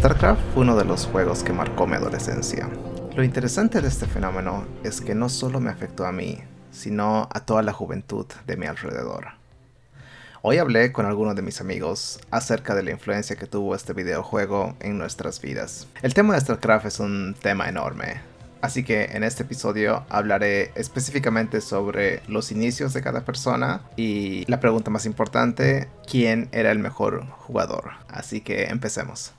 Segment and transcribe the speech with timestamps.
[0.00, 2.70] StarCraft fue uno de los juegos que marcó mi adolescencia.
[3.14, 6.38] Lo interesante de este fenómeno es que no solo me afectó a mí,
[6.70, 9.26] sino a toda la juventud de mi alrededor.
[10.40, 14.74] Hoy hablé con algunos de mis amigos acerca de la influencia que tuvo este videojuego
[14.80, 15.86] en nuestras vidas.
[16.00, 18.22] El tema de StarCraft es un tema enorme,
[18.62, 24.60] así que en este episodio hablaré específicamente sobre los inicios de cada persona y la
[24.60, 27.90] pregunta más importante, ¿quién era el mejor jugador?
[28.08, 29.34] Así que empecemos.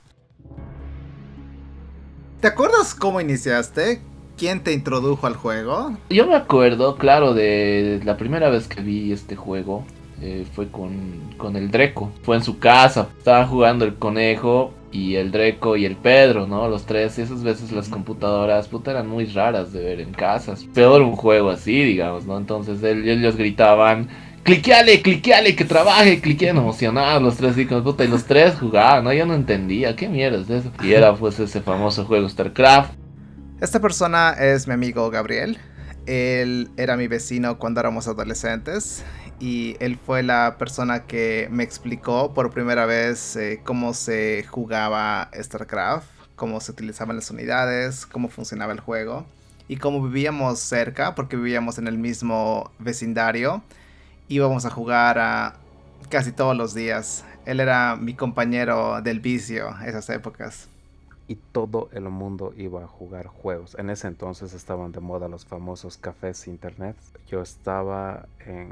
[2.42, 4.02] ¿Te acuerdas cómo iniciaste?
[4.36, 5.96] ¿Quién te introdujo al juego?
[6.10, 9.84] Yo me acuerdo, claro, de la primera vez que vi este juego.
[10.20, 12.10] Eh, fue con, con el Dreco.
[12.24, 13.06] Fue en su casa.
[13.16, 16.68] Estaba jugando el conejo y el Dreco y el Pedro, ¿no?
[16.68, 17.16] Los tres.
[17.20, 20.64] Y esas veces las computadoras, puta, eran muy raras de ver en casas.
[20.74, 22.36] Peor un juego así, digamos, ¿no?
[22.38, 24.08] Entonces ellos gritaban
[24.42, 29.12] cliqueale, cliqueale, que trabaje, cliquean emocionados los tres hijos, puta, y los tres jugaban, ¿no?
[29.12, 30.72] Yo no entendía, ¿qué mierda es eso?
[30.82, 32.92] Y era pues ese famoso juego StarCraft.
[33.60, 35.58] Esta persona es mi amigo Gabriel.
[36.06, 39.04] Él era mi vecino cuando éramos adolescentes
[39.38, 45.30] y él fue la persona que me explicó por primera vez eh, cómo se jugaba
[45.40, 49.26] StarCraft, cómo se utilizaban las unidades, cómo funcionaba el juego
[49.68, 53.62] y cómo vivíamos cerca porque vivíamos en el mismo vecindario
[54.32, 55.56] íbamos a jugar a
[56.08, 57.24] casi todos los días.
[57.44, 60.68] Él era mi compañero del vicio esas épocas.
[61.28, 63.76] Y todo el mundo iba a jugar juegos.
[63.78, 66.96] En ese entonces estaban de moda los famosos cafés internet.
[67.28, 68.70] Yo estaba en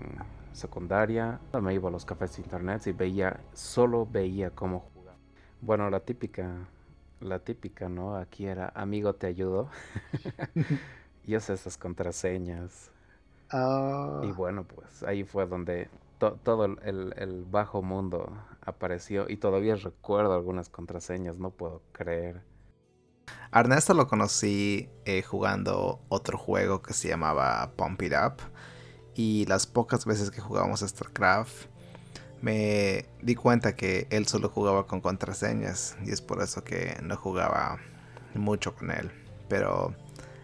[0.53, 5.15] secundaria, me iba a los cafés internet y veía, solo veía cómo jugar.
[5.61, 6.49] Bueno, la típica,
[7.21, 8.17] la típica, ¿no?
[8.17, 9.69] Aquí era amigo te ayudo.
[11.27, 12.91] y sé esas contraseñas.
[13.51, 14.21] Ah.
[14.23, 20.69] Y bueno, pues ahí fue donde todo el, bajo mundo apareció y todavía recuerdo algunas
[20.69, 22.43] contraseñas, no puedo creer.
[23.53, 28.35] Ernesto lo conocí eh, jugando otro juego que se llamaba Pump It Up
[29.15, 31.67] y las pocas veces que jugábamos StarCraft
[32.43, 37.17] me di cuenta que él solo jugaba con contraseñas y es por eso que no
[37.17, 37.79] jugaba
[38.35, 39.11] mucho con él,
[39.49, 39.95] pero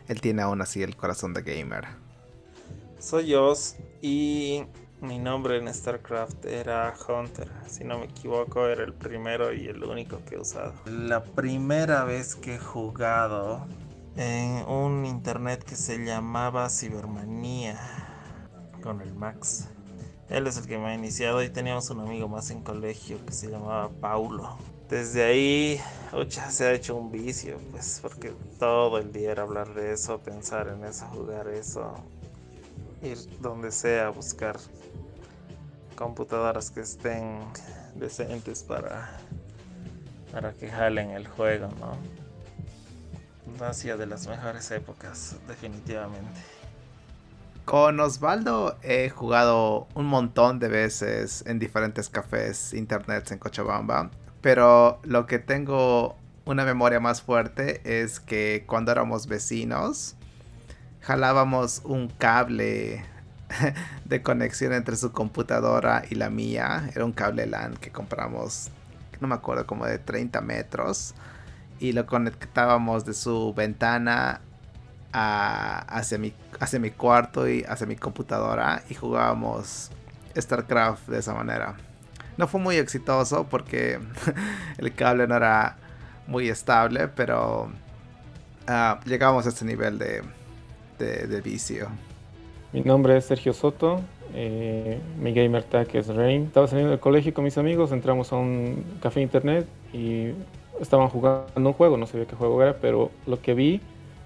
[0.08, 2.05] él tiene aún así el corazón de gamer.
[2.98, 4.64] Soy Oz y
[5.00, 7.48] mi nombre en StarCraft era Hunter.
[7.68, 10.72] Si no me equivoco, era el primero y el único que he usado.
[10.86, 13.66] La primera vez que he jugado
[14.16, 17.78] en un internet que se llamaba Cibermanía
[18.82, 19.68] con el Max.
[20.30, 23.32] Él es el que me ha iniciado y teníamos un amigo más en colegio que
[23.32, 24.56] se llamaba Paulo.
[24.88, 25.80] Desde ahí,
[26.12, 30.18] ocha, se ha hecho un vicio, pues, porque todo el día era hablar de eso,
[30.18, 31.94] pensar en eso, jugar eso
[33.02, 34.56] ir donde sea a buscar
[35.96, 37.40] computadoras que estén
[37.94, 39.18] decentes para,
[40.32, 41.96] para que jalen el juego, ¿no?
[43.58, 46.40] de las mejores épocas, definitivamente.
[47.64, 55.00] Con Osvaldo he jugado un montón de veces en diferentes cafés, internets en Cochabamba, pero
[55.04, 60.16] lo que tengo una memoria más fuerte es que cuando éramos vecinos,
[61.06, 63.04] jalábamos un cable
[64.04, 66.90] de conexión entre su computadora y la mía.
[66.94, 68.70] Era un cable LAN que compramos,
[69.20, 71.14] no me acuerdo, como de 30 metros.
[71.78, 74.40] Y lo conectábamos de su ventana
[75.12, 78.82] hacia, mi, hacia mi cuarto y hacia mi computadora.
[78.90, 79.92] Y jugábamos
[80.36, 81.76] StarCraft de esa manera.
[82.36, 84.00] No fue muy exitoso porque
[84.78, 85.76] el cable no era
[86.26, 87.70] muy estable, pero
[88.68, 90.22] uh, llegamos a este nivel de,
[90.98, 91.88] de, vicio.
[92.72, 94.00] Mi nombre es Sergio Soto,
[94.34, 96.44] eh, mi gamer tag es Rain.
[96.44, 100.32] Estaba saliendo del colegio con mis amigos, entramos a un café internet y
[100.80, 103.80] estaban jugando un juego, no sabía qué juego era, pero lo que vi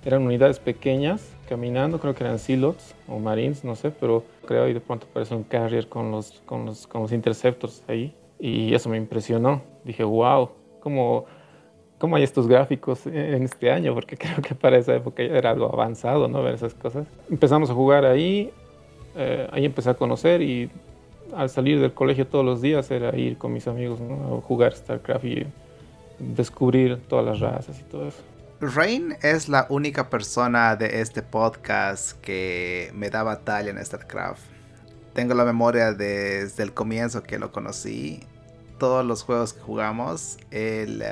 [0.05, 4.73] eran unidades pequeñas caminando, creo que eran silots o marines, no sé, pero creo y
[4.73, 8.89] de pronto apareció un carrier con los, con los, con los interceptors ahí y eso
[8.89, 9.63] me impresionó.
[9.85, 10.51] Dije, wow,
[10.81, 11.27] como
[12.01, 15.51] cómo hay estos gráficos en este año, porque creo que para esa época ya era
[15.51, 16.43] algo avanzado, ¿no?
[16.43, 17.07] Ver esas cosas.
[17.31, 18.51] Empezamos a jugar ahí,
[19.15, 20.71] eh, ahí empecé a conocer y
[21.37, 25.25] al salir del colegio todos los días era ir con mis amigos a jugar StarCraft
[25.25, 25.47] y
[26.19, 28.23] descubrir todas las razas y todo eso.
[28.63, 34.43] Rain es la única persona de este podcast que me da batalla en StarCraft.
[35.13, 38.21] Tengo la memoria desde el comienzo que lo conocí.
[38.79, 41.05] Todos los juegos que jugamos, él...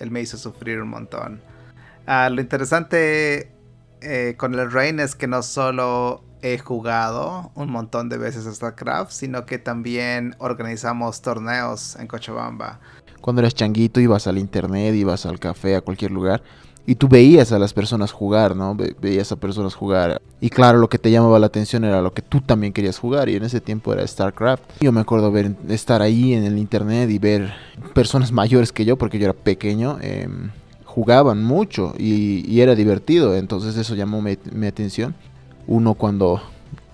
[0.00, 1.40] él me hizo sufrir un montón.
[2.06, 3.52] Ah, lo interesante
[4.00, 8.54] eh, con el Rain es que no solo he jugado un montón de veces a
[8.54, 12.80] StarCraft, sino que también organizamos torneos en Cochabamba.
[13.20, 16.42] cuando eras changuito ibas al internet, ibas al café, a cualquier lugar
[16.88, 18.74] y tú veías a las personas jugar, ¿no?
[18.74, 20.22] veías a personas jugar.
[20.40, 23.28] Y claro, lo que te llamaba la atención era lo que tú también querías jugar.
[23.28, 24.62] Y en ese tiempo era StarCraft.
[24.80, 25.30] Yo me acuerdo
[25.68, 27.52] estar ahí en el internet y ver
[27.92, 30.48] personas mayores que yo, porque yo era pequeño, em,
[30.86, 33.36] jugaban mucho y, era divertido.
[33.36, 35.14] Entonces eso llamó mi, atención.
[35.66, 36.40] Uno cuando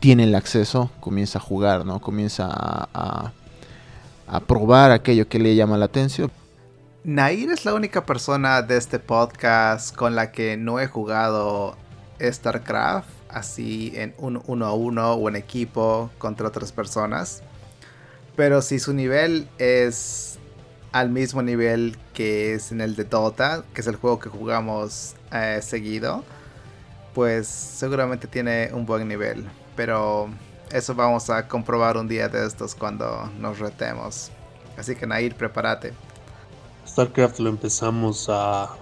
[0.01, 2.01] tiene el acceso comienza a jugar, ¿no?
[2.01, 3.31] Comienza a
[4.49, 6.33] probar aquello que le llama la atención.
[7.07, 11.77] Nair es la única persona de este podcast con la que no he jugado
[12.19, 17.43] StarCraft así en un uno a uno o en equipo contra otras personas.
[18.37, 20.39] Pero si su nivel es
[20.93, 25.15] al mismo nivel que es en el de Dota, que es el juego que jugamos
[25.31, 26.25] eh, seguido,
[27.13, 29.45] pues seguramente tiene un buen nivel.
[29.77, 30.31] Pero
[30.73, 34.31] eso vamos a comprobar un día de estos cuando nos retemos.
[34.79, 35.93] Así que Nair, prepárate.
[36.87, 38.77] StarCraft lo empezamos a,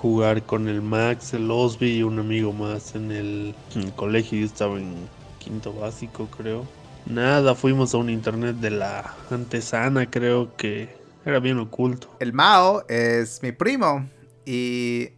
[0.00, 3.54] jugar con el Max, el Osby y un amigo más en el,
[3.94, 4.40] colegio.
[4.40, 4.94] Yo estaba en
[5.38, 6.66] quinto básico, creo.
[7.06, 10.88] Nada, fuimos a un internet de la antesana, creo que
[11.24, 12.08] era bien oculto.
[12.18, 14.08] El Mao es mi primo
[14.44, 15.10] y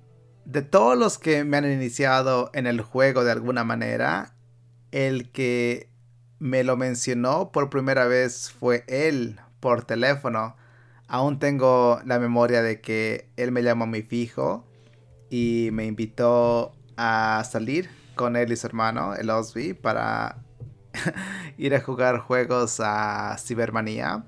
[0.44, 4.34] de todos los que me han iniciado en el juego de alguna manera,
[4.92, 5.88] el que
[6.38, 10.56] me lo mencionó por primera vez fue él por teléfono
[11.10, 14.64] aún tengo la memoria de que él me llamó a mi fijo
[15.28, 20.38] y me invitó a salir con él y su hermano, el Osby, para
[21.58, 24.24] ir a jugar juegos a Cybermanía.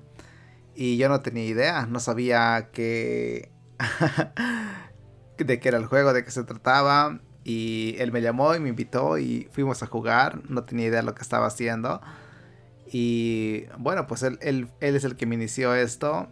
[0.75, 3.49] Y yo no tenía idea, no sabía que
[5.37, 7.21] de qué era el juego, de qué se trataba.
[7.45, 10.41] Y él me llamó y me invitó y fuimos a jugar.
[10.49, 12.01] No tenía idea de lo que estaba haciendo.
[12.91, 16.29] Y bueno, pues él es el que me inició esto.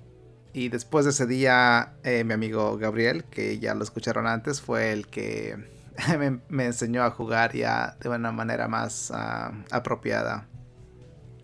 [0.54, 4.92] Y después de ese día, eh, mi amigo Gabriel, que ya lo escucharon antes, fue
[4.92, 5.56] el que
[6.50, 10.48] me, enseñó a jugar ya de una manera más ah, apropiada.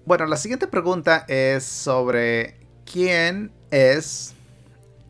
[0.05, 4.33] Bueno, la siguiente pregunta es sobre quién es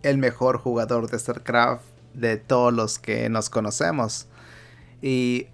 [0.03, 1.83] el mejor jugador de StarCraft
[2.13, 4.27] de todos los que nos conocemos.
[5.01, 5.47] Y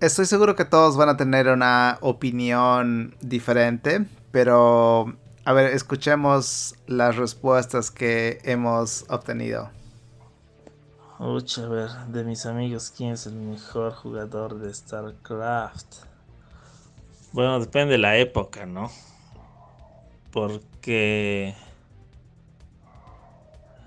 [0.00, 7.16] estoy seguro que todos van a tener una opinión diferente, pero a ver, escuchemos las
[7.16, 9.70] respuestas que hemos obtenido.
[11.18, 15.86] Uy, a ver, de mis amigos, ¿quién es el mejor jugador de StarCraft?
[17.32, 18.90] Bueno, depende de la época, ¿no?
[20.30, 21.54] Porque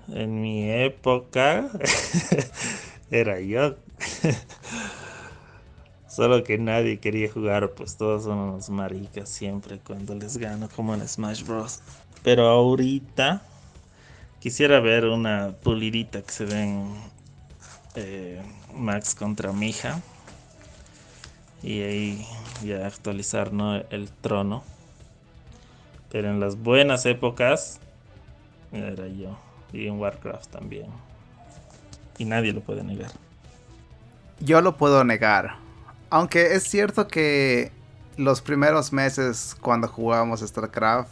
[0.08, 1.70] en mi época
[3.10, 3.76] era yo.
[6.12, 10.92] Solo que nadie quería jugar, pues todos son unos maricas siempre cuando les gano, como
[10.92, 11.80] en Smash Bros.
[12.22, 13.40] Pero ahorita
[14.38, 16.92] quisiera ver una pulidita que se den
[17.94, 18.42] eh,
[18.74, 20.02] Max contra Mija.
[21.62, 22.26] Y ahí
[22.62, 23.76] ya actualizar ¿no?
[23.76, 24.64] el trono.
[26.10, 27.80] Pero en las buenas épocas
[28.70, 29.38] era yo.
[29.72, 30.88] Y en Warcraft también.
[32.18, 33.12] Y nadie lo puede negar.
[34.40, 35.71] Yo lo puedo negar.
[36.12, 37.72] Aunque es cierto que
[38.18, 41.10] los primeros meses cuando jugábamos StarCraft,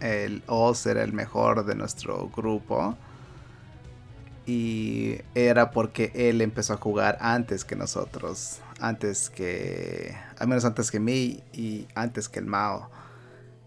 [0.00, 2.96] el Oz era el mejor de nuestro grupo.
[4.44, 8.58] Y era porque él empezó a jugar antes que nosotros.
[8.80, 10.16] Antes que.
[10.40, 12.90] Al menos antes que mí y antes que el Mao.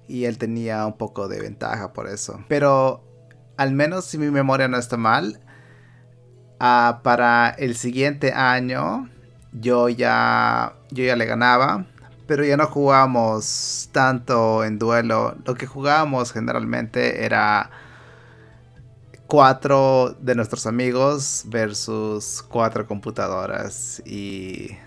[0.10, 2.44] Y él tenía un poco de ventaja por eso.
[2.50, 3.02] Pero
[3.56, 5.40] al menos si mi memoria no está mal.
[6.60, 9.10] Ah, para el siguiente año
[9.54, 11.86] yo ya, yo ya le ganaba,
[12.28, 15.36] pero ya no jugábamos tanto en duelo.
[15.46, 17.70] Lo que jugábamos generalmente era
[19.28, 24.78] cuatro de nuestros amigos versus cuatro computadoras y,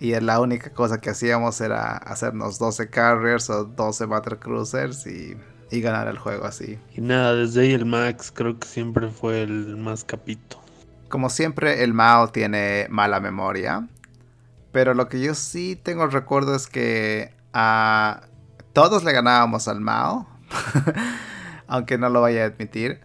[0.00, 5.36] y la única cosa que hacíamos era hacernos 12 carriers o 12 battle cruisers y,
[5.70, 6.78] y ganar el juego así.
[6.94, 10.65] Y nada, desde ahí el Max creo que siempre fue el más capito.
[11.08, 13.88] Como siempre, el Mao tiene mala memoria.
[14.72, 18.22] Pero lo que yo sí tengo recuerdo es que a
[18.72, 20.26] todos le ganábamos al Mao.
[21.68, 23.00] aunque no lo vaya a admitir.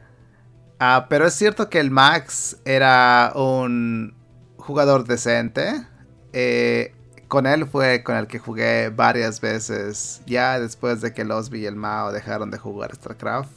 [0.80, 4.16] Ah, pero es cierto que el Max era un
[4.58, 5.86] jugador decente.
[6.34, 6.94] Eh,
[7.28, 10.22] con él fue con el que jugué varias veces.
[10.26, 13.52] Ya después de que los y el Mao dejaron de jugar StarCraft.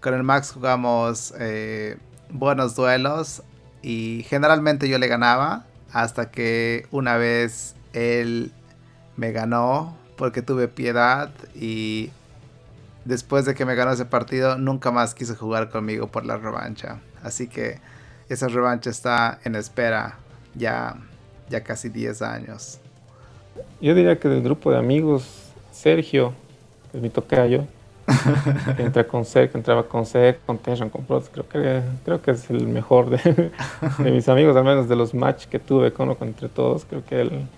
[0.00, 1.98] Con el Max jugamos eh,
[2.32, 3.42] buenos duelos
[3.82, 8.52] y generalmente yo le ganaba hasta que una vez él
[9.16, 12.10] me ganó porque tuve piedad y
[13.04, 17.00] después de que me ganó ese partido, nunca más quiso jugar conmigo por la revancha.
[17.22, 17.78] Así que
[18.28, 20.18] esa revancha está en espera
[20.54, 20.96] ya,
[21.50, 22.80] ya casi 10 años.
[23.80, 26.32] Yo diría que del grupo de amigos, Sergio,
[26.92, 27.66] es mi tocayo,
[28.78, 32.50] entra con Sergio, entraba con Sergio, con Tension, con Prost, creo que, creo que es
[32.50, 33.50] el mejor de,
[33.98, 37.48] mis amigos, al menos de los matches que tuve con, entre todos, creo que él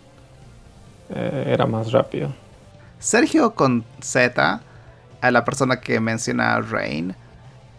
[1.11, 2.33] eh, era más rápido.
[2.99, 4.61] Sergio con Z,
[5.21, 7.15] a la persona que menciona Rain,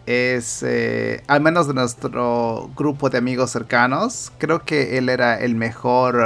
[0.06, 5.56] es, eh, al menos de nuestro grupo de amigos cercanos, creo que él era el
[5.56, 6.24] mejor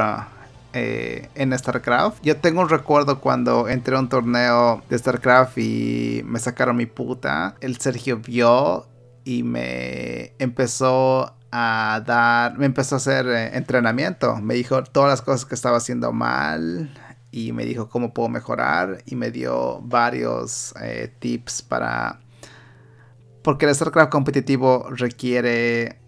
[0.73, 2.23] eh, en StarCraft.
[2.23, 6.87] Yo tengo un recuerdo cuando entré a un torneo de StarCraft y me sacaron mi
[6.87, 7.57] puta.
[7.61, 8.87] El Sergio vio
[9.25, 14.37] y me empezó a dar, me empezó a hacer eh, entrenamiento.
[14.37, 16.95] Me dijo todas las cosas que estaba haciendo mal
[17.31, 20.75] y me dijo cómo puedo mejorar y me dio varios
[21.21, 22.21] tips para
[23.43, 26.00] porque el StarCraft competitivo requiere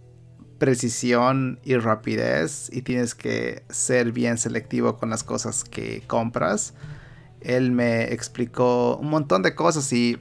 [0.62, 6.75] precisión y rapidez y tienes que ser bien selectivo con las cosas que compras.
[7.40, 10.21] Él me explicó un montón de cosas y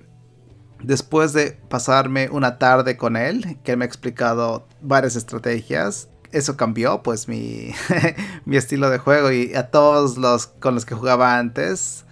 [0.82, 7.04] después de pasarme una tarde con él, que me ha explicado varias estrategias, eso cambió
[7.04, 7.70] pues mi,
[8.46, 12.04] mi estilo de juego y a todos los con los que jugaba antes,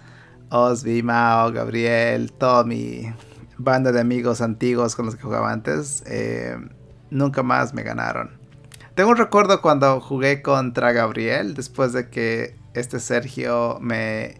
[0.50, 3.12] Osby, Mao, Gabriel, todo mi,
[3.58, 6.56] banda de amigos antiguos con los que jugaba antes, eh,
[7.10, 8.38] nunca más me ganaron.
[8.94, 14.34] Tengo un recuerdo cuando jugué contra Gabriel, después de que este Sergio me,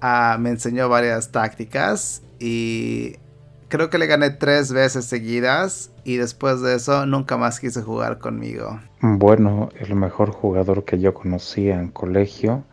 [0.00, 3.16] ah, me enseñó varias tácticas y
[3.68, 8.18] creo que le gané tres veces seguidas y después de eso nunca más quise jugar
[8.18, 8.80] conmigo.
[9.00, 12.64] Bueno, el mejor jugador que yo conocía en colegio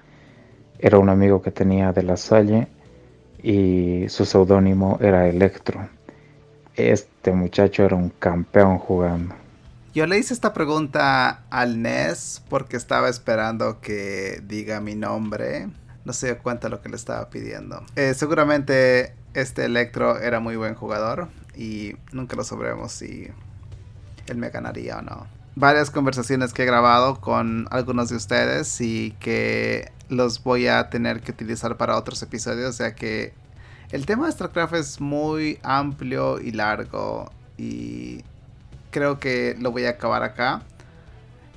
[0.80, 2.68] era un amigo que tenía de la Salle
[3.42, 5.88] y su seudónimo era Electro.
[6.78, 9.36] Este muchacho era un campeón jugando.
[9.96, 15.70] Yo le hice esta pregunta al NES porque estaba esperando que diga mi nombre.
[16.06, 17.84] No se dio cuenta lo que le estaba pidiendo.
[17.96, 23.28] Eh, seguramente este Electro era muy buen jugador y nunca lo sabremos si
[24.28, 25.26] él me ganaría o no.
[25.56, 31.22] Varias conversaciones que he grabado con algunos de ustedes y que los voy a tener
[31.22, 33.34] que utilizar para otros episodios, ya que
[33.92, 38.24] el tema de StarCraft es muy amplio y largo y
[38.92, 40.62] creo que lo voy a acabar acá.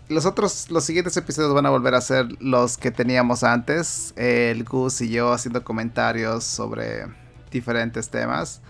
[0.08, 4.64] Los otros, los siguientes episodios van a volver a ser los que teníamos antes, el
[4.64, 7.06] Gus y yo haciendo comentarios sobre
[7.50, 8.60] diferentes temas.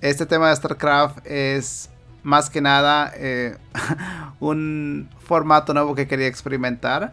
[0.00, 1.90] Este tema de StarCraft es
[2.22, 3.56] más que nada eh,
[4.40, 7.12] un formato nuevo que quería experimentar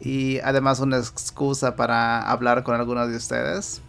[0.00, 3.80] y además una excusa para hablar con algunos de ustedes.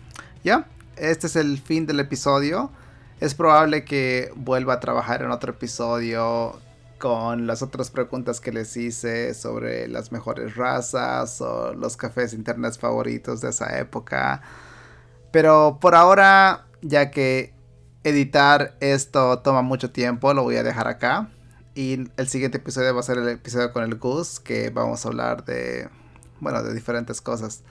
[0.44, 2.72] Ya, este es el fin del episodio.
[3.20, 6.60] Es probable que vuelva a trabajar en otro episodio
[7.00, 12.78] con las otras preguntas que les hice sobre las mejores razas o los cafés internet
[12.80, 14.42] favoritos de esa época.
[15.32, 17.54] Pero por ahora, ya que
[18.04, 21.30] editar esto toma mucho tiempo, lo voy a dejar acá.
[21.76, 25.10] Y el siguiente episodio va a ser el episodio con el Gus, que vamos a
[25.10, 25.90] hablar de
[26.44, 27.64] bueno, de diferentes cosas.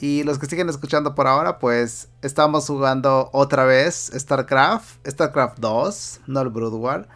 [0.00, 6.20] Y los que siguen escuchando por ahora, pues estamos jugando otra vez StarCraft, StarCraft 2,
[6.26, 7.08] no el Brood War.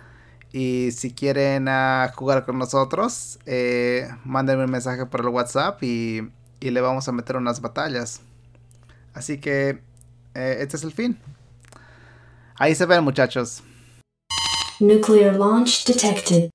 [0.52, 6.30] Y si quieren ah, jugar con nosotros, eh, mándenme un mensaje por el WhatsApp y,
[6.60, 8.22] y, le vamos a meter unas batallas.
[9.12, 9.80] Así que
[10.34, 11.18] eh, este es el fin.
[12.56, 13.62] Ahí se ven muchachos.
[14.80, 16.50] Nuclear launch detected.